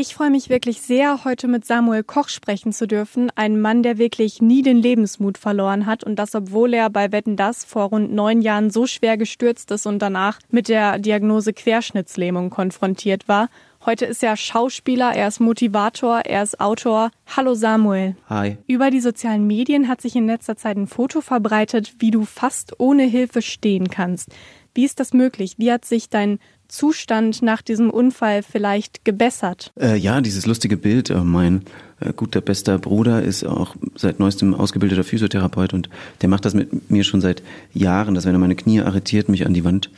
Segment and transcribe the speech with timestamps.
[0.00, 3.32] Ich freue mich wirklich sehr, heute mit Samuel Koch sprechen zu dürfen.
[3.34, 7.34] Ein Mann, der wirklich nie den Lebensmut verloren hat und das, obwohl er bei Wetten
[7.34, 12.48] Das vor rund neun Jahren so schwer gestürzt ist und danach mit der Diagnose Querschnittslähmung
[12.48, 13.48] konfrontiert war.
[13.84, 17.10] Heute ist er Schauspieler, er ist Motivator, er ist Autor.
[17.36, 18.14] Hallo Samuel.
[18.28, 18.56] Hi.
[18.68, 22.78] Über die sozialen Medien hat sich in letzter Zeit ein Foto verbreitet, wie du fast
[22.78, 24.30] ohne Hilfe stehen kannst.
[24.74, 25.54] Wie ist das möglich?
[25.58, 26.38] Wie hat sich dein
[26.68, 29.72] Zustand nach diesem Unfall vielleicht gebessert?
[29.80, 31.10] Äh, ja, dieses lustige Bild.
[31.10, 31.62] Äh, mein
[32.00, 35.88] äh, guter bester Bruder ist auch seit neuestem ausgebildeter Physiotherapeut und
[36.20, 37.42] der macht das mit mir schon seit
[37.72, 39.90] Jahren, dass wenn er meine Knie arretiert, mich an die Wand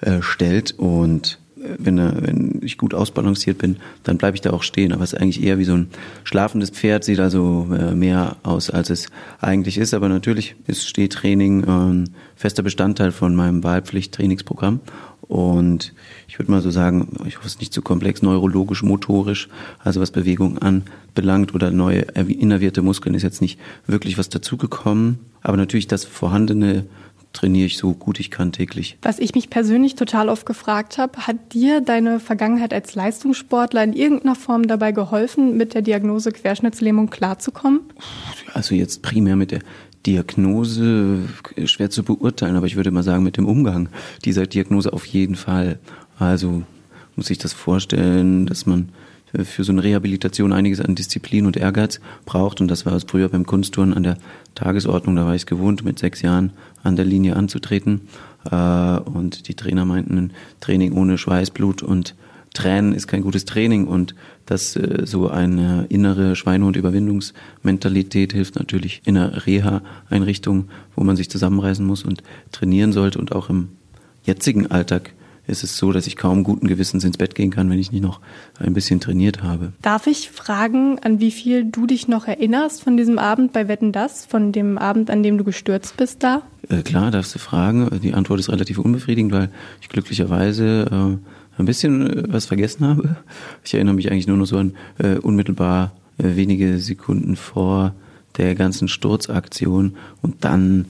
[0.00, 1.38] äh, stellt und
[1.78, 4.92] wenn, er, wenn ich gut ausbalanciert bin, dann bleibe ich da auch stehen.
[4.92, 5.88] Aber es ist eigentlich eher wie so ein
[6.24, 9.08] schlafendes Pferd, sieht also äh, mehr aus, als es
[9.40, 9.94] eigentlich ist.
[9.94, 14.80] Aber natürlich ist Stehtraining ein fester Bestandteil von meinem Wahlpflicht-Trainingsprogramm.
[15.22, 15.94] Und
[16.28, 20.00] ich würde mal so sagen, ich hoffe es ist nicht zu komplex, neurologisch, motorisch, also
[20.00, 25.18] was Bewegung anbelangt oder neue innervierte Muskeln ist jetzt nicht wirklich was dazugekommen.
[25.40, 26.84] Aber natürlich das Vorhandene
[27.34, 28.96] trainiere ich so gut ich kann täglich.
[29.02, 33.92] Was ich mich persönlich total oft gefragt habe, hat dir deine Vergangenheit als Leistungssportler in
[33.92, 37.80] irgendeiner Form dabei geholfen, mit der Diagnose Querschnittslähmung klarzukommen?
[38.54, 39.60] Also jetzt primär mit der
[40.06, 41.20] Diagnose
[41.64, 43.88] schwer zu beurteilen, aber ich würde mal sagen, mit dem Umgang
[44.24, 45.78] dieser Diagnose auf jeden Fall.
[46.18, 46.62] Also
[47.16, 48.90] muss ich das vorstellen, dass man
[49.42, 52.60] für so eine Rehabilitation einiges an Disziplin und Ehrgeiz braucht.
[52.60, 54.18] Und das war es früher beim Kunsttouren an der
[54.54, 55.16] Tagesordnung.
[55.16, 58.02] Da war ich es gewohnt, mit sechs Jahren an der Linie anzutreten.
[58.50, 62.14] Äh, und die Trainer meinten, ein Training ohne Schweißblut und
[62.54, 64.14] Tränen ist kein gutes Training und
[64.46, 71.84] dass äh, so eine innere Schweinehund-Überwindungsmentalität hilft natürlich in einer Reha-Einrichtung, wo man sich zusammenreißen
[71.84, 72.22] muss und
[72.52, 73.70] trainieren sollte und auch im
[74.22, 75.14] jetzigen Alltag
[75.46, 78.02] ist es so, dass ich kaum guten Gewissens ins Bett gehen kann, wenn ich nicht
[78.02, 78.20] noch
[78.58, 79.72] ein bisschen trainiert habe.
[79.82, 83.92] Darf ich fragen, an wie viel du dich noch erinnerst von diesem Abend bei Wetten
[83.92, 86.42] Das, von dem Abend, an dem du gestürzt bist da?
[86.68, 88.00] Äh, klar, darfst du fragen.
[88.02, 89.50] Die Antwort ist relativ unbefriedigend, weil
[89.80, 93.16] ich glücklicherweise äh, ein bisschen äh, was vergessen habe.
[93.64, 97.94] Ich erinnere mich eigentlich nur noch so an äh, unmittelbar äh, wenige Sekunden vor
[98.36, 100.86] der ganzen Sturzaktion und dann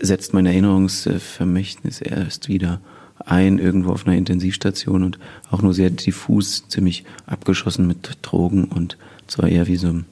[0.00, 2.80] setzt mein Erinnerungsvermächtnis erst wieder
[3.26, 5.18] ein, irgendwo auf einer Intensivstation und
[5.50, 10.04] auch nur sehr diffus, ziemlich abgeschossen mit Drogen und zwar eher wie so einem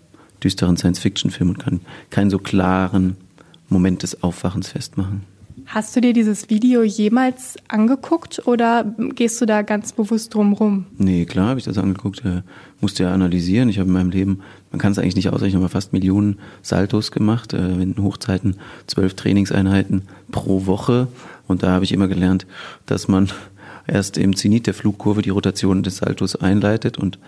[0.42, 1.80] düsteren Science-Fiction-Film und kann
[2.10, 3.16] keinen so klaren
[3.68, 5.22] Moment des Aufwachens festmachen.
[5.66, 10.86] Hast du dir dieses Video jemals angeguckt oder gehst du da ganz bewusst drum rum?
[10.96, 12.24] Nee, klar habe ich das angeguckt.
[12.24, 12.42] Äh,
[12.80, 13.68] musste ja analysieren.
[13.68, 17.10] Ich habe in meinem Leben, man kann es eigentlich nicht ausrechnen, aber fast Millionen Saltos
[17.10, 17.52] gemacht.
[17.52, 21.08] Äh, in Hochzeiten zwölf Trainingseinheiten pro Woche.
[21.46, 22.46] Und da habe ich immer gelernt,
[22.86, 23.28] dass man
[23.86, 26.98] erst im Zenit der Flugkurve die Rotation des Saltos einleitet.
[26.98, 27.18] Und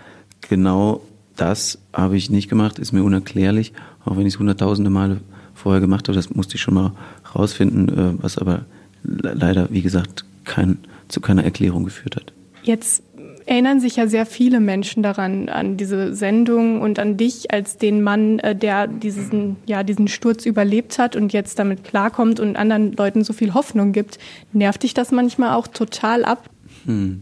[0.41, 1.01] genau
[1.35, 3.73] das habe ich nicht gemacht, ist mir unerklärlich,
[4.05, 5.21] auch wenn ich es hunderttausende Male
[5.61, 6.15] vorher gemacht habe.
[6.15, 6.91] Das musste ich schon mal
[7.35, 8.65] rausfinden, äh, was aber
[9.03, 12.33] leider, wie gesagt, kein, zu keiner Erklärung geführt hat.
[12.63, 13.03] Jetzt
[13.45, 18.01] erinnern sich ja sehr viele Menschen daran, an diese Sendung und an dich als den
[18.01, 22.93] Mann, äh, der diesen, ja, diesen Sturz überlebt hat und jetzt damit klarkommt und anderen
[22.93, 24.19] Leuten so viel Hoffnung gibt.
[24.53, 26.49] Nervt dich das manchmal auch total ab?
[26.85, 27.21] Hm.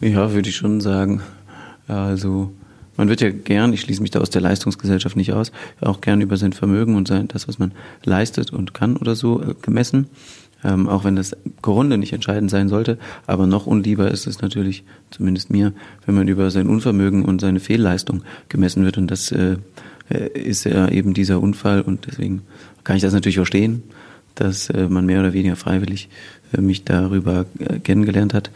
[0.00, 1.22] Ja, würde ich schon sagen.
[1.88, 2.52] Also,
[2.96, 6.20] man wird ja gern, ich schließe mich da aus der Leistungsgesellschaft nicht aus, auch gern
[6.20, 7.72] über sein Vermögen und sein, das, was man
[8.04, 10.08] leistet und kann oder so äh, gemessen.
[10.64, 12.98] Ähm, auch wenn das Grunde nicht entscheidend sein sollte.
[13.26, 15.74] Aber noch unlieber ist es natürlich, zumindest mir,
[16.06, 18.96] wenn man über sein Unvermögen und seine Fehlleistung gemessen wird.
[18.96, 19.58] Und das äh,
[20.08, 21.82] äh ist ja eben dieser Unfall.
[21.82, 22.42] Und deswegen
[22.84, 23.82] kann ich das natürlich verstehen,
[24.34, 26.08] dass äh, man mehr oder weniger freiwillig
[26.56, 28.50] äh, mich darüber äh, kennengelernt hat.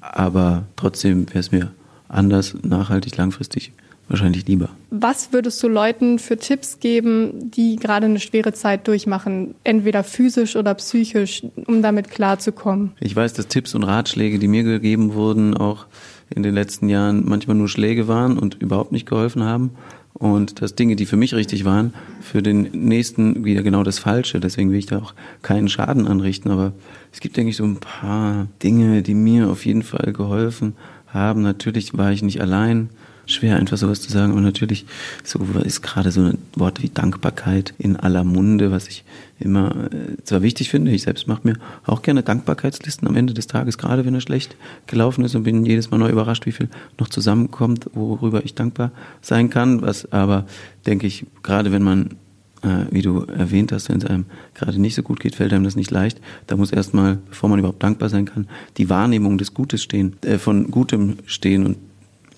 [0.00, 1.70] Aber trotzdem wäre es mir
[2.12, 3.72] anders, nachhaltig, langfristig
[4.08, 4.68] wahrscheinlich lieber.
[4.90, 10.56] Was würdest du Leuten für Tipps geben, die gerade eine schwere Zeit durchmachen, entweder physisch
[10.56, 12.92] oder psychisch, um damit klarzukommen?
[13.00, 15.86] Ich weiß, dass Tipps und Ratschläge, die mir gegeben wurden, auch
[16.30, 19.70] in den letzten Jahren manchmal nur Schläge waren und überhaupt nicht geholfen haben.
[20.14, 24.40] Und dass Dinge, die für mich richtig waren, für den nächsten wieder genau das Falsche.
[24.40, 26.50] Deswegen will ich da auch keinen Schaden anrichten.
[26.50, 26.72] Aber
[27.12, 30.74] es gibt, denke ich, so ein paar Dinge, die mir auf jeden Fall geholfen
[31.12, 31.42] haben.
[31.42, 32.90] Natürlich war ich nicht allein.
[33.24, 34.84] Schwer einfach sowas zu sagen, aber natürlich
[35.22, 39.04] so ist gerade so ein Wort wie Dankbarkeit in aller Munde, was ich
[39.38, 40.90] immer äh, zwar wichtig finde.
[40.90, 41.54] Ich selbst mache mir
[41.86, 44.56] auch gerne Dankbarkeitslisten am Ende des Tages, gerade wenn er schlecht
[44.88, 46.68] gelaufen ist und bin jedes Mal neu überrascht, wie viel
[46.98, 49.82] noch zusammenkommt, worüber ich dankbar sein kann.
[49.82, 50.46] Was aber,
[50.86, 52.16] denke ich, gerade wenn man
[52.62, 55.64] äh, wie du erwähnt hast, wenn es einem gerade nicht so gut geht, fällt einem
[55.64, 56.20] das nicht leicht.
[56.46, 60.38] Da muss erstmal, bevor man überhaupt dankbar sein kann, die Wahrnehmung des Gutes stehen, äh,
[60.38, 61.76] von Gutem stehen und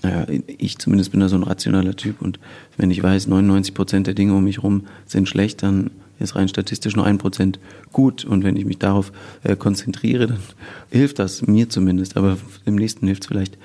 [0.02, 0.26] naja,
[0.58, 2.38] ich zumindest bin da so ein rationaler Typ und
[2.76, 6.48] wenn ich weiß, 99 Prozent der Dinge um mich herum sind schlecht, dann ist rein
[6.48, 7.58] statistisch nur ein Prozent
[7.92, 8.24] gut.
[8.24, 9.12] Und wenn ich mich darauf
[9.42, 10.38] äh, konzentriere, dann
[10.90, 12.16] hilft das mir zumindest.
[12.16, 13.58] Aber dem nächsten hilft es vielleicht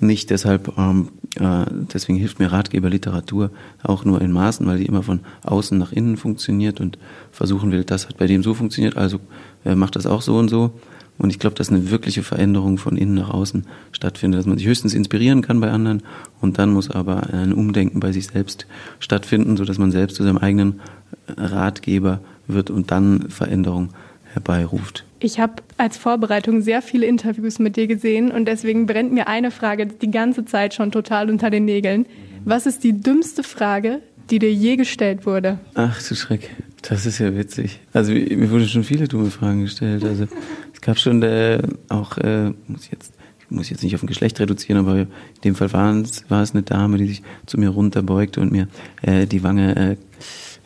[0.00, 0.30] nicht.
[0.30, 1.08] Deshalb, ähm,
[1.38, 3.50] äh, deswegen hilft mir Ratgeberliteratur
[3.82, 6.98] auch nur in Maßen, weil die immer von außen nach innen funktioniert und
[7.30, 9.20] versuchen will, das hat bei dem so funktioniert, also
[9.64, 10.72] äh, macht das auch so und so.
[11.18, 14.66] Und ich glaube, dass eine wirkliche Veränderung von innen nach außen stattfindet, dass man sich
[14.66, 16.02] höchstens inspirieren kann bei anderen
[16.42, 18.66] und dann muss aber ein Umdenken bei sich selbst
[18.98, 20.80] stattfinden, so dass man selbst zu seinem eigenen
[21.28, 23.90] Ratgeber wird und dann Veränderung
[24.34, 25.05] herbeiruft.
[25.18, 29.50] Ich habe als Vorbereitung sehr viele Interviews mit dir gesehen und deswegen brennt mir eine
[29.50, 32.06] Frage die ganze Zeit schon total unter den Nägeln.
[32.44, 35.58] Was ist die dümmste Frage, die dir je gestellt wurde?
[35.74, 36.50] Ach du Schreck,
[36.82, 37.80] das ist ja witzig.
[37.92, 40.04] Also mir wurden schon viele dumme Fragen gestellt.
[40.04, 40.26] Also
[40.74, 43.12] es gab schon äh, auch, äh, muss ich jetzt
[43.48, 45.08] muss jetzt nicht auf ein Geschlecht reduzieren, aber in
[45.44, 48.68] dem Fall war es, war es eine Dame, die sich zu mir runterbeugte und mir
[49.02, 49.96] äh, die Wange äh,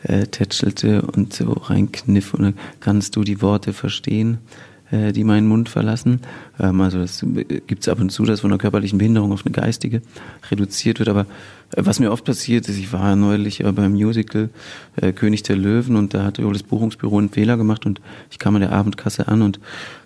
[0.03, 4.39] äh, tätschelte und so reinkniff und dann kannst du die Worte verstehen,
[4.91, 6.19] äh, die meinen Mund verlassen.
[6.59, 7.25] Ähm, also das
[7.67, 10.01] gibt es ab und zu, dass von einer körperlichen Behinderung auf eine geistige
[10.49, 11.09] reduziert wird.
[11.09, 11.21] Aber
[11.75, 14.49] äh, was mir oft passiert ist, ich war neulich äh, beim Musical
[14.97, 18.55] äh, König der Löwen und da hatte das Buchungsbüro einen Fehler gemacht und ich kam
[18.55, 19.59] an der Abendkasse an und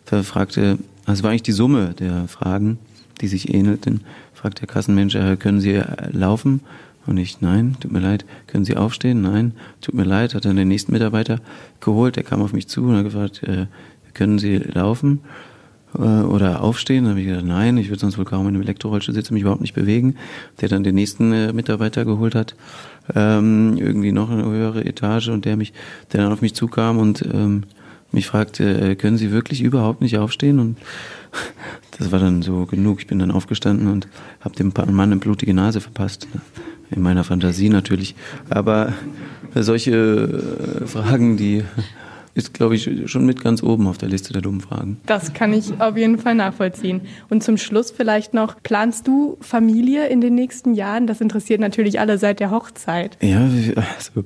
[0.06, 2.78] da fragte, also war eigentlich die Summe der Fragen,
[3.22, 4.02] die sich ähnelten,
[4.34, 5.82] fragt der Kassenmensch, äh, können Sie
[6.12, 6.62] laufen?
[7.07, 9.22] Und ich, nein, tut mir leid, können Sie aufstehen?
[9.22, 11.40] Nein, tut mir leid, hat dann den nächsten Mitarbeiter
[11.80, 13.68] geholt, der kam auf mich zu und hat gefragt, äh,
[14.13, 15.22] können Sie laufen
[15.94, 17.04] äh, oder aufstehen?
[17.04, 19.42] Dann habe ich gesagt, nein, ich würde sonst wohl kaum in einem Elektrorollstuhl sitzen, mich
[19.42, 20.16] überhaupt nicht bewegen.
[20.62, 22.56] Der dann den nächsten äh, Mitarbeiter geholt hat,
[23.13, 25.74] ähm, irgendwie noch eine höhere Etage und der mich,
[26.12, 27.63] der dann auf mich zukam und ähm,
[28.12, 30.60] mich fragte, äh, können Sie wirklich überhaupt nicht aufstehen?
[30.60, 30.78] Und
[32.00, 33.00] das war dann so genug.
[33.01, 34.08] Ich bin dann aufgestanden und
[34.40, 36.28] habe dem Mann eine blutige Nase verpasst.
[36.92, 38.16] In meiner Fantasie natürlich.
[38.50, 38.94] Aber
[39.54, 40.42] solche
[40.86, 41.64] Fragen, die
[42.36, 44.98] ist, glaube ich, schon mit ganz oben auf der Liste der dummen Fragen.
[45.06, 47.02] Das kann ich auf jeden Fall nachvollziehen.
[47.30, 51.08] Und zum Schluss vielleicht noch, planst du Familie in den nächsten Jahren?
[51.08, 53.18] Das interessiert natürlich alle seit der Hochzeit.
[53.22, 54.26] Ja, also,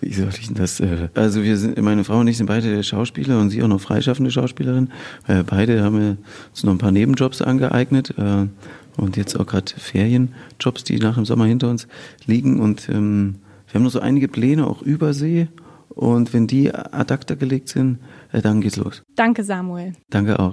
[0.00, 0.80] wie soll ich denn das?
[0.80, 3.80] Äh, also wir sind, meine Frau und ich sind beide Schauspieler und sie auch noch
[3.80, 4.90] freischaffende Schauspielerin.
[5.28, 6.18] Äh, beide haben
[6.50, 8.46] uns noch ein paar Nebenjobs angeeignet äh,
[8.96, 11.88] und jetzt auch gerade Ferienjobs, die nach dem Sommer hinter uns
[12.26, 12.60] liegen.
[12.60, 13.36] Und ähm,
[13.68, 15.48] wir haben noch so einige Pläne auch übersee
[15.94, 17.98] und wenn die ad acta gelegt sind,
[18.32, 19.02] äh, dann geht's los.
[19.14, 19.92] Danke, Samuel.
[20.10, 20.52] Danke auch.